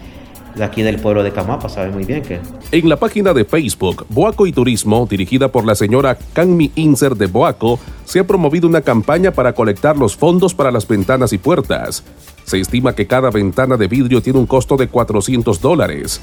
de 0.55 0.65
aquí 0.65 0.83
del 0.83 0.99
pueblo 0.99 1.23
de 1.23 1.33
Camapa, 1.33 1.69
sabe 1.69 1.91
muy 1.91 2.05
bien 2.05 2.23
que... 2.23 2.41
En 2.73 2.89
la 2.89 2.97
página 2.97 3.33
de 3.33 3.45
Facebook 3.45 4.05
Boaco 4.09 4.47
y 4.47 4.53
Turismo, 4.53 5.07
dirigida 5.09 5.49
por 5.49 5.65
la 5.65 5.75
señora 5.75 6.19
Canmi 6.33 6.73
Inser 6.75 7.15
de 7.15 7.27
Boaco, 7.27 7.79
se 8.05 8.19
ha 8.19 8.27
promovido 8.27 8.69
una 8.69 8.81
campaña 8.81 9.31
para 9.31 9.53
colectar 9.53 9.97
los 9.97 10.17
fondos 10.17 10.55
para 10.55 10.71
las 10.71 10.87
ventanas 10.87 11.33
y 11.33 11.39
puertas. 11.39 12.03
Se 12.45 12.59
estima 12.61 12.95
que 12.95 13.07
cada 13.07 13.31
ventana 13.31 13.77
de 13.77 13.89
vidrio 13.89 14.21
tiene 14.23 14.39
un 14.39 14.47
costo 14.47 14.77
de 14.77 14.89
400 14.89 15.61
dólares. 15.61 16.21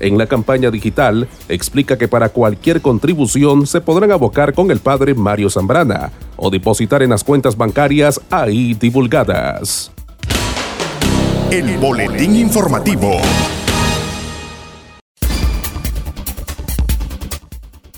En 0.00 0.18
la 0.18 0.26
campaña 0.26 0.70
digital 0.70 1.28
explica 1.48 1.96
que 1.96 2.08
para 2.08 2.28
cualquier 2.28 2.80
contribución 2.80 3.66
se 3.66 3.80
podrán 3.80 4.12
abocar 4.12 4.52
con 4.52 4.70
el 4.70 4.80
padre 4.80 5.14
Mario 5.14 5.50
Zambrana 5.50 6.12
o 6.36 6.50
depositar 6.50 7.02
en 7.02 7.10
las 7.10 7.24
cuentas 7.24 7.56
bancarias 7.56 8.20
ahí 8.30 8.74
divulgadas. 8.74 9.90
El 11.50 11.78
boletín 11.78 12.36
informativo. 12.36 13.12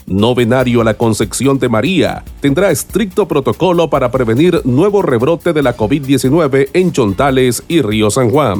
Novenario 0.09 0.81
a 0.81 0.83
la 0.83 0.95
Concepción 0.95 1.59
de 1.59 1.69
María 1.69 2.23
tendrá 2.41 2.71
estricto 2.71 3.27
protocolo 3.27 3.91
para 3.91 4.11
prevenir 4.11 4.59
nuevo 4.65 5.03
rebrote 5.03 5.53
de 5.53 5.61
la 5.61 5.77
COVID-19 5.77 6.69
en 6.73 6.91
Chontales 6.91 7.63
y 7.67 7.81
Río 7.81 8.09
San 8.09 8.31
Juan. 8.31 8.59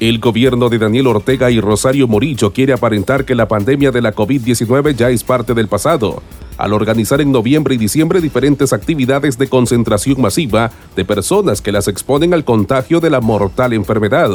El 0.00 0.18
gobierno 0.18 0.70
de 0.70 0.78
Daniel 0.78 1.08
Ortega 1.08 1.50
y 1.50 1.60
Rosario 1.60 2.08
Morillo 2.08 2.52
quiere 2.52 2.72
aparentar 2.72 3.26
que 3.26 3.34
la 3.34 3.46
pandemia 3.46 3.90
de 3.90 4.00
la 4.00 4.14
COVID-19 4.14 4.96
ya 4.96 5.10
es 5.10 5.22
parte 5.22 5.52
del 5.52 5.68
pasado, 5.68 6.22
al 6.56 6.72
organizar 6.72 7.20
en 7.20 7.30
noviembre 7.30 7.74
y 7.74 7.78
diciembre 7.78 8.22
diferentes 8.22 8.72
actividades 8.72 9.36
de 9.36 9.48
concentración 9.48 10.20
masiva 10.20 10.70
de 10.96 11.04
personas 11.04 11.60
que 11.60 11.72
las 11.72 11.88
exponen 11.88 12.32
al 12.32 12.44
contagio 12.44 13.00
de 13.00 13.10
la 13.10 13.20
mortal 13.20 13.74
enfermedad. 13.74 14.30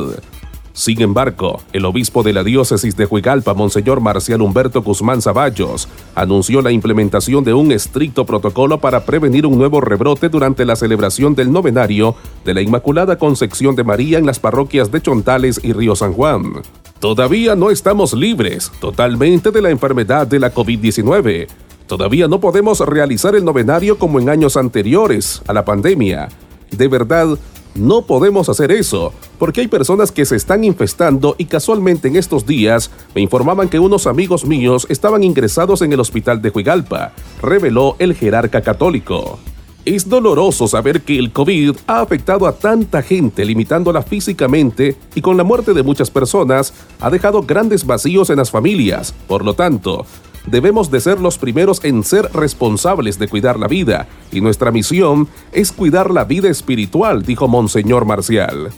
Sin 0.74 1.02
embargo, 1.02 1.62
el 1.74 1.86
obispo 1.86 2.24
de 2.24 2.34
la 2.34 2.44
diócesis 2.44 2.96
de 2.96 3.06
Huigalpa, 3.06 3.54
Monseñor 3.54 4.00
Marcial 4.00 4.42
Humberto 4.42 4.82
Guzmán 4.82 5.22
Zaballos, 5.22 5.90
anunció 6.16 6.62
la 6.62 6.72
implementación 6.72 7.44
de 7.44 7.54
un 7.54 7.72
estricto 7.72 8.26
protocolo 8.26 8.80
para 8.80 9.06
prevenir 9.06 9.46
un 9.46 9.58
nuevo 9.58 9.82
rebrote 9.82 10.30
durante 10.30 10.66
la 10.66 10.78
celebración 10.78 11.36
del 11.36 11.52
novenario 11.52 12.16
de 12.46 12.54
la 12.54 12.62
Inmaculada 12.62 13.18
Concepción 13.18 13.76
de 13.76 13.84
María 13.84 14.18
en 14.18 14.26
las 14.26 14.40
parroquias 14.40 14.92
de 14.92 15.02
Chontales 15.02 15.60
y 15.62 15.74
Río 15.74 15.96
San 15.96 16.14
Juan. 16.14 16.62
Todavía 17.00 17.56
no 17.56 17.70
estamos 17.70 18.14
libres 18.14 18.72
totalmente 18.80 19.52
de 19.52 19.62
la 19.62 19.72
enfermedad 19.72 20.26
de 20.26 20.40
la 20.40 20.54
COVID-19. 20.54 21.48
Todavía 21.88 22.30
no 22.30 22.40
podemos 22.40 22.80
realizar 22.80 23.36
el 23.36 23.44
novenario 23.44 23.98
como 23.98 24.20
en 24.20 24.30
años 24.30 24.56
anteriores 24.56 25.42
a 25.48 25.54
la 25.54 25.66
pandemia. 25.66 26.30
De 26.70 26.88
verdad, 26.88 27.38
no 27.76 28.04
podemos 28.04 28.50
hacer 28.50 28.72
eso, 28.72 29.14
porque 29.40 29.62
hay 29.62 29.68
personas 29.68 30.12
que 30.12 30.26
se 30.26 30.36
están 30.36 30.64
infestando 30.64 31.36
y 31.38 31.46
casualmente 31.46 32.08
en 32.08 32.16
estos 32.16 32.46
días 32.46 32.92
me 33.16 33.22
informaban 33.22 33.70
que 33.70 33.80
unos 33.80 34.08
amigos 34.08 34.46
míos 34.46 34.86
estaban 34.90 35.24
ingresados 35.24 35.82
en 35.82 35.94
el 35.94 36.00
hospital 36.00 36.42
de 36.42 36.50
Huigalpa, 36.50 37.14
reveló 37.42 37.96
el 38.00 38.14
jerarca 38.14 38.62
católico. 38.62 39.40
Es 39.84 40.08
doloroso 40.08 40.68
saber 40.68 41.02
que 41.02 41.18
el 41.18 41.32
COVID 41.32 41.76
ha 41.88 42.02
afectado 42.02 42.46
a 42.46 42.54
tanta 42.54 43.02
gente 43.02 43.44
limitándola 43.44 44.04
físicamente 44.04 44.96
y 45.16 45.22
con 45.22 45.38
la 45.38 45.44
muerte 45.44 45.74
de 45.74 45.82
muchas 45.82 46.12
personas 46.12 46.72
ha 47.00 47.10
dejado 47.10 47.42
grandes 47.42 47.86
vacíos 47.88 48.30
en 48.30 48.38
las 48.38 48.52
familias. 48.52 49.12
Por 49.28 49.44
lo 49.44 49.56
tanto, 49.56 50.06
debemos 50.46 50.92
de 50.92 51.00
ser 51.00 51.20
los 51.20 51.38
primeros 51.38 51.84
en 51.84 52.04
ser 52.04 52.30
responsables 52.34 53.20
de 53.20 53.28
cuidar 53.28 53.60
la 53.60 53.68
vida, 53.68 54.08
y 54.32 54.42
nuestra 54.42 54.72
misión 54.72 55.28
es 55.52 55.72
cuidar 55.72 56.12
la 56.12 56.24
vida 56.24 56.50
espiritual, 56.50 57.24
dijo 57.24 57.48
Monseñor 57.48 58.06
Marcial. 58.06 58.72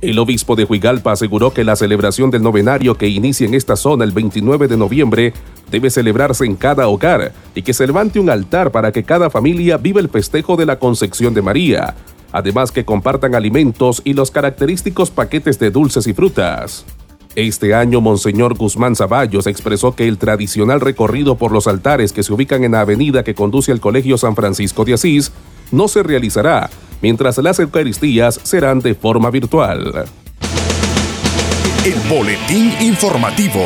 El 0.00 0.18
obispo 0.18 0.56
de 0.56 0.64
Huigalpa 0.64 1.12
aseguró 1.12 1.52
que 1.52 1.62
la 1.62 1.76
celebración 1.76 2.30
del 2.30 2.42
novenario 2.42 2.94
que 2.94 3.08
inicia 3.08 3.46
en 3.46 3.52
esta 3.52 3.76
zona 3.76 4.04
el 4.04 4.12
29 4.12 4.66
de 4.66 4.78
noviembre 4.78 5.34
debe 5.70 5.90
celebrarse 5.90 6.46
en 6.46 6.56
cada 6.56 6.88
hogar 6.88 7.32
y 7.54 7.60
que 7.60 7.74
se 7.74 7.86
levante 7.86 8.18
un 8.18 8.30
altar 8.30 8.70
para 8.72 8.92
que 8.92 9.04
cada 9.04 9.28
familia 9.28 9.76
viva 9.76 10.00
el 10.00 10.08
festejo 10.08 10.56
de 10.56 10.64
la 10.64 10.78
concepción 10.78 11.34
de 11.34 11.42
María, 11.42 11.94
además 12.32 12.72
que 12.72 12.86
compartan 12.86 13.34
alimentos 13.34 14.00
y 14.02 14.14
los 14.14 14.30
característicos 14.30 15.10
paquetes 15.10 15.58
de 15.58 15.70
dulces 15.70 16.06
y 16.06 16.14
frutas. 16.14 16.86
Este 17.36 17.74
año, 17.74 18.00
Monseñor 18.00 18.56
Guzmán 18.56 18.96
Zaballos 18.96 19.46
expresó 19.46 19.94
que 19.94 20.08
el 20.08 20.18
tradicional 20.18 20.80
recorrido 20.80 21.36
por 21.36 21.52
los 21.52 21.68
altares 21.68 22.12
que 22.12 22.24
se 22.24 22.32
ubican 22.32 22.64
en 22.64 22.72
la 22.72 22.80
avenida 22.80 23.22
que 23.22 23.34
conduce 23.34 23.70
al 23.70 23.80
Colegio 23.80 24.18
San 24.18 24.34
Francisco 24.34 24.84
de 24.84 24.94
Asís 24.94 25.30
no 25.70 25.86
se 25.86 26.02
realizará, 26.02 26.68
mientras 27.00 27.38
las 27.38 27.60
Eucaristías 27.60 28.40
serán 28.42 28.80
de 28.80 28.94
forma 28.94 29.30
virtual. 29.30 30.06
El 31.84 31.94
Boletín 32.08 32.72
Informativo. 32.80 33.64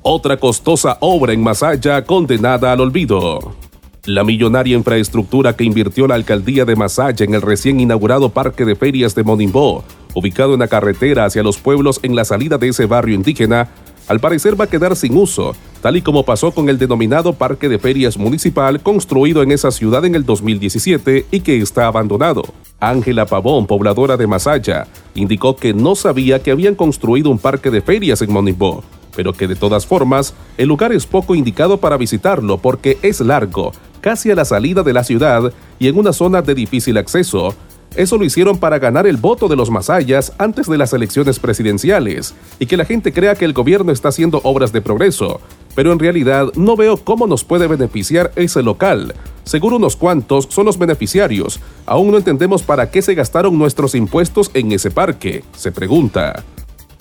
Otra 0.00 0.36
costosa 0.36 0.98
obra 1.00 1.32
en 1.32 1.42
Masaya 1.42 2.04
condenada 2.04 2.72
al 2.72 2.80
olvido. 2.80 3.61
La 4.06 4.24
millonaria 4.24 4.76
infraestructura 4.76 5.54
que 5.54 5.62
invirtió 5.62 6.08
la 6.08 6.16
alcaldía 6.16 6.64
de 6.64 6.74
Masaya 6.74 7.24
en 7.24 7.34
el 7.34 7.40
recién 7.40 7.78
inaugurado 7.78 8.30
Parque 8.30 8.64
de 8.64 8.74
Ferias 8.74 9.14
de 9.14 9.22
Monimbó, 9.22 9.84
ubicado 10.12 10.54
en 10.54 10.58
la 10.58 10.66
carretera 10.66 11.24
hacia 11.24 11.44
los 11.44 11.58
pueblos 11.58 12.00
en 12.02 12.16
la 12.16 12.24
salida 12.24 12.58
de 12.58 12.70
ese 12.70 12.86
barrio 12.86 13.14
indígena, 13.14 13.68
al 14.08 14.18
parecer 14.18 14.60
va 14.60 14.64
a 14.64 14.68
quedar 14.68 14.96
sin 14.96 15.16
uso, 15.16 15.54
tal 15.82 15.96
y 15.96 16.02
como 16.02 16.24
pasó 16.24 16.50
con 16.50 16.68
el 16.68 16.78
denominado 16.78 17.34
Parque 17.34 17.68
de 17.68 17.78
Ferias 17.78 18.18
Municipal 18.18 18.80
construido 18.80 19.40
en 19.44 19.52
esa 19.52 19.70
ciudad 19.70 20.04
en 20.04 20.16
el 20.16 20.26
2017 20.26 21.26
y 21.30 21.38
que 21.38 21.58
está 21.58 21.86
abandonado. 21.86 22.42
Ángela 22.80 23.26
Pavón, 23.26 23.68
pobladora 23.68 24.16
de 24.16 24.26
Masaya, 24.26 24.88
indicó 25.14 25.54
que 25.54 25.74
no 25.74 25.94
sabía 25.94 26.42
que 26.42 26.50
habían 26.50 26.74
construido 26.74 27.30
un 27.30 27.38
parque 27.38 27.70
de 27.70 27.82
ferias 27.82 28.20
en 28.20 28.32
Monimbó, 28.32 28.82
pero 29.14 29.32
que 29.32 29.48
de 29.48 29.56
todas 29.56 29.86
formas 29.86 30.34
el 30.58 30.68
lugar 30.68 30.92
es 30.92 31.06
poco 31.06 31.34
indicado 31.34 31.78
para 31.78 31.96
visitarlo 31.96 32.58
porque 32.58 32.98
es 33.02 33.20
largo, 33.20 33.72
casi 34.00 34.30
a 34.30 34.34
la 34.34 34.44
salida 34.44 34.82
de 34.82 34.92
la 34.92 35.04
ciudad 35.04 35.52
y 35.78 35.88
en 35.88 35.98
una 35.98 36.12
zona 36.12 36.42
de 36.42 36.54
difícil 36.54 36.96
acceso. 36.98 37.54
Eso 37.94 38.16
lo 38.16 38.24
hicieron 38.24 38.56
para 38.56 38.78
ganar 38.78 39.06
el 39.06 39.18
voto 39.18 39.48
de 39.48 39.56
los 39.56 39.70
masayas 39.70 40.32
antes 40.38 40.66
de 40.66 40.78
las 40.78 40.94
elecciones 40.94 41.38
presidenciales 41.38 42.34
y 42.58 42.64
que 42.64 42.78
la 42.78 42.86
gente 42.86 43.12
crea 43.12 43.34
que 43.34 43.44
el 43.44 43.52
gobierno 43.52 43.92
está 43.92 44.08
haciendo 44.08 44.40
obras 44.44 44.72
de 44.72 44.80
progreso, 44.80 45.40
pero 45.74 45.92
en 45.92 45.98
realidad 45.98 46.46
no 46.54 46.74
veo 46.74 46.96
cómo 46.96 47.26
nos 47.26 47.44
puede 47.44 47.66
beneficiar 47.66 48.32
ese 48.34 48.62
local. 48.62 49.14
Seguro 49.44 49.76
unos 49.76 49.96
cuantos 49.96 50.46
son 50.50 50.66
los 50.66 50.78
beneficiarios. 50.78 51.60
Aún 51.84 52.10
no 52.10 52.16
entendemos 52.16 52.62
para 52.62 52.90
qué 52.90 53.02
se 53.02 53.14
gastaron 53.14 53.58
nuestros 53.58 53.94
impuestos 53.94 54.50
en 54.54 54.72
ese 54.72 54.90
parque, 54.90 55.44
se 55.54 55.70
pregunta. 55.70 56.44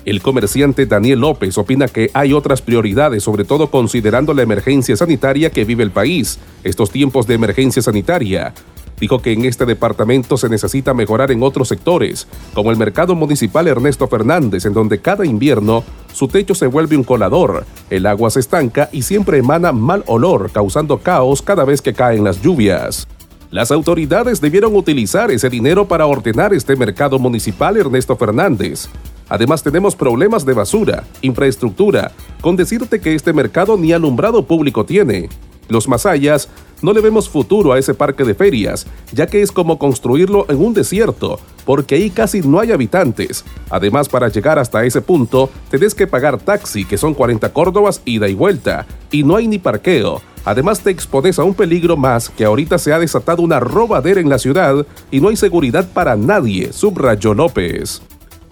El 0.03 0.23
comerciante 0.23 0.87
Daniel 0.87 1.19
López 1.19 1.59
opina 1.59 1.87
que 1.87 2.09
hay 2.15 2.33
otras 2.33 2.63
prioridades, 2.63 3.23
sobre 3.23 3.43
todo 3.43 3.69
considerando 3.69 4.33
la 4.33 4.41
emergencia 4.41 4.97
sanitaria 4.97 5.51
que 5.51 5.63
vive 5.63 5.83
el 5.83 5.91
país, 5.91 6.39
estos 6.63 6.89
tiempos 6.89 7.27
de 7.27 7.35
emergencia 7.35 7.83
sanitaria. 7.83 8.51
Dijo 8.99 9.21
que 9.21 9.31
en 9.31 9.45
este 9.45 9.65
departamento 9.65 10.37
se 10.37 10.49
necesita 10.49 10.95
mejorar 10.95 11.31
en 11.31 11.43
otros 11.43 11.67
sectores, 11.67 12.27
como 12.55 12.71
el 12.71 12.77
mercado 12.77 13.13
municipal 13.13 13.67
Ernesto 13.67 14.07
Fernández, 14.07 14.65
en 14.65 14.73
donde 14.73 14.99
cada 14.99 15.23
invierno 15.23 15.83
su 16.13 16.27
techo 16.27 16.55
se 16.55 16.65
vuelve 16.65 16.97
un 16.97 17.03
colador, 17.03 17.65
el 17.91 18.07
agua 18.07 18.31
se 18.31 18.39
estanca 18.39 18.89
y 18.91 19.03
siempre 19.03 19.37
emana 19.37 19.71
mal 19.71 20.03
olor, 20.07 20.51
causando 20.51 20.97
caos 20.97 21.43
cada 21.43 21.63
vez 21.63 21.79
que 21.79 21.93
caen 21.93 22.23
las 22.23 22.41
lluvias. 22.41 23.07
Las 23.51 23.69
autoridades 23.69 24.41
debieron 24.41 24.75
utilizar 24.75 25.29
ese 25.29 25.49
dinero 25.49 25.87
para 25.87 26.05
ordenar 26.07 26.53
este 26.53 26.75
mercado 26.75 27.19
municipal 27.19 27.77
Ernesto 27.77 28.15
Fernández. 28.15 28.87
Además 29.31 29.63
tenemos 29.63 29.95
problemas 29.95 30.45
de 30.45 30.51
basura, 30.51 31.05
infraestructura, 31.21 32.11
con 32.41 32.57
decirte 32.57 32.99
que 32.99 33.15
este 33.15 33.31
mercado 33.31 33.77
ni 33.77 33.93
alumbrado 33.93 34.45
público 34.45 34.83
tiene. 34.83 35.29
Los 35.69 35.87
masayas 35.87 36.49
no 36.81 36.91
le 36.91 36.99
vemos 36.99 37.29
futuro 37.29 37.71
a 37.71 37.79
ese 37.79 37.93
parque 37.93 38.25
de 38.25 38.35
ferias, 38.35 38.85
ya 39.13 39.27
que 39.27 39.41
es 39.41 39.53
como 39.53 39.79
construirlo 39.79 40.45
en 40.49 40.61
un 40.61 40.73
desierto, 40.73 41.39
porque 41.63 41.95
ahí 41.95 42.09
casi 42.09 42.41
no 42.41 42.59
hay 42.59 42.73
habitantes. 42.73 43.45
Además, 43.69 44.09
para 44.09 44.27
llegar 44.27 44.59
hasta 44.59 44.83
ese 44.83 44.99
punto, 44.99 45.49
tenés 45.69 45.95
que 45.95 46.07
pagar 46.07 46.37
taxi, 46.37 46.83
que 46.83 46.97
son 46.97 47.13
40 47.13 47.53
córdobas 47.53 48.01
ida 48.03 48.27
y 48.27 48.33
vuelta, 48.33 48.85
y 49.11 49.23
no 49.23 49.37
hay 49.37 49.47
ni 49.47 49.59
parqueo. 49.59 50.21
Además, 50.43 50.81
te 50.81 50.89
expones 50.89 51.39
a 51.39 51.45
un 51.45 51.53
peligro 51.53 51.95
más 51.95 52.27
que 52.27 52.43
ahorita 52.43 52.77
se 52.77 52.91
ha 52.91 52.99
desatado 52.99 53.43
una 53.43 53.61
robadera 53.61 54.19
en 54.19 54.27
la 54.27 54.39
ciudad 54.39 54.85
y 55.09 55.21
no 55.21 55.29
hay 55.29 55.37
seguridad 55.37 55.87
para 55.93 56.17
nadie, 56.17 56.73
subrayó 56.73 57.33
López. 57.33 58.01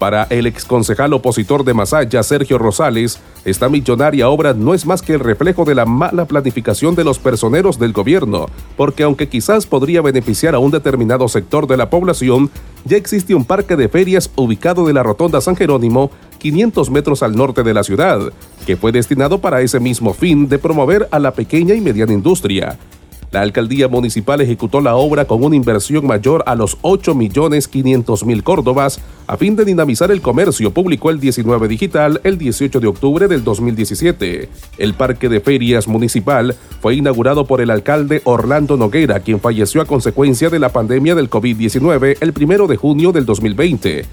Para 0.00 0.26
el 0.30 0.46
exconcejal 0.46 1.12
opositor 1.12 1.62
de 1.62 1.74
Masaya, 1.74 2.22
Sergio 2.22 2.56
Rosales, 2.56 3.20
esta 3.44 3.68
millonaria 3.68 4.30
obra 4.30 4.54
no 4.54 4.72
es 4.72 4.86
más 4.86 5.02
que 5.02 5.12
el 5.12 5.20
reflejo 5.20 5.66
de 5.66 5.74
la 5.74 5.84
mala 5.84 6.24
planificación 6.24 6.94
de 6.94 7.04
los 7.04 7.18
personeros 7.18 7.78
del 7.78 7.92
gobierno, 7.92 8.46
porque 8.78 9.02
aunque 9.02 9.28
quizás 9.28 9.66
podría 9.66 10.00
beneficiar 10.00 10.54
a 10.54 10.58
un 10.58 10.70
determinado 10.70 11.28
sector 11.28 11.66
de 11.66 11.76
la 11.76 11.90
población, 11.90 12.48
ya 12.86 12.96
existe 12.96 13.34
un 13.34 13.44
parque 13.44 13.76
de 13.76 13.90
ferias 13.90 14.30
ubicado 14.36 14.86
de 14.86 14.94
la 14.94 15.02
Rotonda 15.02 15.42
San 15.42 15.54
Jerónimo, 15.54 16.10
500 16.38 16.88
metros 16.88 17.22
al 17.22 17.36
norte 17.36 17.62
de 17.62 17.74
la 17.74 17.84
ciudad, 17.84 18.32
que 18.64 18.78
fue 18.78 18.92
destinado 18.92 19.42
para 19.42 19.60
ese 19.60 19.80
mismo 19.80 20.14
fin 20.14 20.48
de 20.48 20.58
promover 20.58 21.08
a 21.10 21.18
la 21.18 21.34
pequeña 21.34 21.74
y 21.74 21.82
mediana 21.82 22.14
industria. 22.14 22.78
La 23.30 23.42
alcaldía 23.42 23.86
municipal 23.86 24.40
ejecutó 24.40 24.80
la 24.80 24.96
obra 24.96 25.24
con 25.24 25.44
una 25.44 25.54
inversión 25.54 26.04
mayor 26.04 26.42
a 26.46 26.56
los 26.56 26.78
8 26.82 27.14
millones 27.14 27.68
500 27.68 28.24
mil 28.24 28.42
córdobas 28.42 29.00
a 29.28 29.36
fin 29.36 29.54
de 29.54 29.64
dinamizar 29.64 30.10
el 30.10 30.20
comercio, 30.20 30.72
publicó 30.72 31.10
el 31.10 31.20
19 31.20 31.68
digital 31.68 32.20
el 32.24 32.38
18 32.38 32.80
de 32.80 32.88
octubre 32.88 33.28
del 33.28 33.44
2017. 33.44 34.48
El 34.78 34.94
parque 34.94 35.28
de 35.28 35.40
ferias 35.40 35.86
municipal 35.86 36.56
fue 36.80 36.96
inaugurado 36.96 37.46
por 37.46 37.60
el 37.60 37.70
alcalde 37.70 38.20
Orlando 38.24 38.76
Noguera, 38.76 39.20
quien 39.20 39.38
falleció 39.38 39.80
a 39.80 39.84
consecuencia 39.84 40.50
de 40.50 40.58
la 40.58 40.70
pandemia 40.70 41.14
del 41.14 41.30
COVID-19 41.30 42.16
el 42.20 42.34
1 42.36 42.66
de 42.66 42.76
junio 42.76 43.12
del 43.12 43.26
2020 43.26 44.06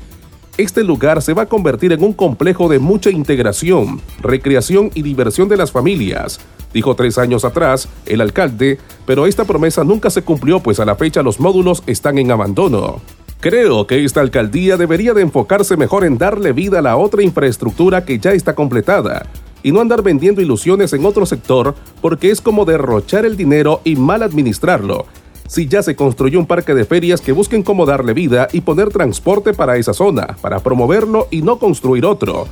este 0.58 0.84
lugar 0.84 1.22
se 1.22 1.34
va 1.34 1.44
a 1.44 1.46
convertir 1.46 1.92
en 1.94 2.04
un 2.04 2.14
complejo 2.14 2.68
de 2.68 2.80
mucha 2.80 3.12
integración, 3.12 4.02
recreación 4.22 4.90
y 4.96 5.04
diversión 5.04 5.48
de 5.50 5.58
las 5.58 5.72
familias, 5.72 6.40
dijo 6.78 6.96
tres 6.96 7.18
años 7.18 7.44
atrás 7.44 7.90
el 8.06 8.22
alcalde, 8.22 8.78
pero 9.08 9.26
esta 9.26 9.46
promesa 9.46 9.84
nunca 9.84 10.12
se 10.12 10.22
cumplió 10.22 10.60
pues 10.60 10.80
a 10.80 10.86
la 10.86 10.96
fecha 10.96 11.24
los 11.24 11.40
módulos 11.40 11.82
están 11.88 12.20
en 12.20 12.30
abandono. 12.30 13.02
Creo 13.40 13.88
que 13.88 14.06
esta 14.06 14.22
alcaldía 14.22 14.78
debería 14.78 15.16
de 15.16 15.24
enfocarse 15.24 15.76
mejor 15.76 16.06
en 16.06 16.20
darle 16.20 16.54
vida 16.54 16.78
a 16.78 16.82
la 16.84 16.96
otra 16.96 17.24
infraestructura 17.24 18.06
que 18.06 18.20
ya 18.20 18.32
está 18.34 18.54
completada 18.54 19.26
y 19.64 19.72
no 19.72 19.82
andar 19.82 20.04
vendiendo 20.04 20.40
ilusiones 20.40 20.94
en 20.94 21.04
otro 21.04 21.26
sector 21.26 21.74
porque 22.00 22.30
es 22.30 22.42
como 22.42 22.64
derrochar 22.64 23.26
el 23.26 23.38
dinero 23.38 23.82
y 23.84 23.96
mal 23.96 24.22
administrarlo. 24.22 25.08
Si 25.48 25.68
ya 25.68 25.82
se 25.82 25.96
construyó 25.96 26.38
un 26.38 26.46
parque 26.46 26.76
de 26.76 26.86
ferias 26.86 27.22
que 27.22 27.32
busquen 27.32 27.64
cómo 27.64 27.88
darle 27.88 28.14
vida 28.14 28.50
y 28.54 28.62
poner 28.62 28.90
transporte 28.90 29.54
para 29.54 29.78
esa 29.78 29.94
zona, 29.94 30.38
para 30.42 30.60
promoverlo 30.60 31.28
y 31.32 31.42
no 31.42 31.58
construir 31.58 32.06
otro. 32.06 32.48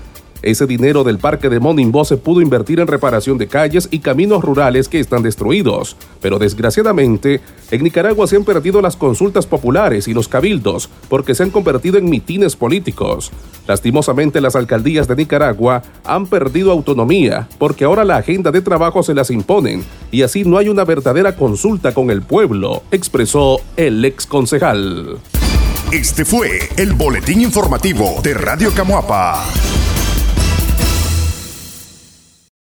Ese 0.45 0.67
dinero 0.67 1.03
del 1.03 1.17
parque 1.17 1.49
de 1.49 1.59
Monimbo 1.59 2.05
se 2.05 2.17
pudo 2.17 2.39
invertir 2.39 2.79
en 2.79 2.85
reparación 2.85 3.39
de 3.39 3.47
calles 3.47 3.87
y 3.89 3.97
caminos 3.97 4.43
rurales 4.43 4.87
que 4.87 4.99
están 4.99 5.23
destruidos, 5.23 5.97
pero 6.21 6.37
desgraciadamente 6.37 7.41
en 7.71 7.83
Nicaragua 7.83 8.27
se 8.27 8.35
han 8.35 8.43
perdido 8.43 8.79
las 8.79 8.95
consultas 8.95 9.47
populares 9.47 10.07
y 10.07 10.13
los 10.13 10.27
cabildos 10.27 10.87
porque 11.09 11.33
se 11.33 11.41
han 11.41 11.49
convertido 11.49 11.97
en 11.97 12.11
mitines 12.11 12.55
políticos. 12.55 13.31
Lastimosamente 13.67 14.39
las 14.39 14.55
alcaldías 14.55 15.07
de 15.07 15.15
Nicaragua 15.15 15.81
han 16.03 16.27
perdido 16.27 16.71
autonomía 16.71 17.49
porque 17.57 17.85
ahora 17.85 18.05
la 18.05 18.17
agenda 18.17 18.51
de 18.51 18.61
trabajo 18.61 19.01
se 19.01 19.15
las 19.15 19.31
imponen 19.31 19.83
y 20.11 20.21
así 20.21 20.43
no 20.43 20.59
hay 20.59 20.69
una 20.69 20.85
verdadera 20.85 21.35
consulta 21.35 21.91
con 21.91 22.11
el 22.11 22.21
pueblo, 22.21 22.83
expresó 22.91 23.61
el 23.77 24.05
ex 24.05 24.27
concejal. 24.27 25.17
Este 25.91 26.23
fue 26.23 26.69
el 26.77 26.93
boletín 26.93 27.41
informativo 27.41 28.19
de 28.21 28.35
Radio 28.35 28.71
Camuapa. 28.75 29.43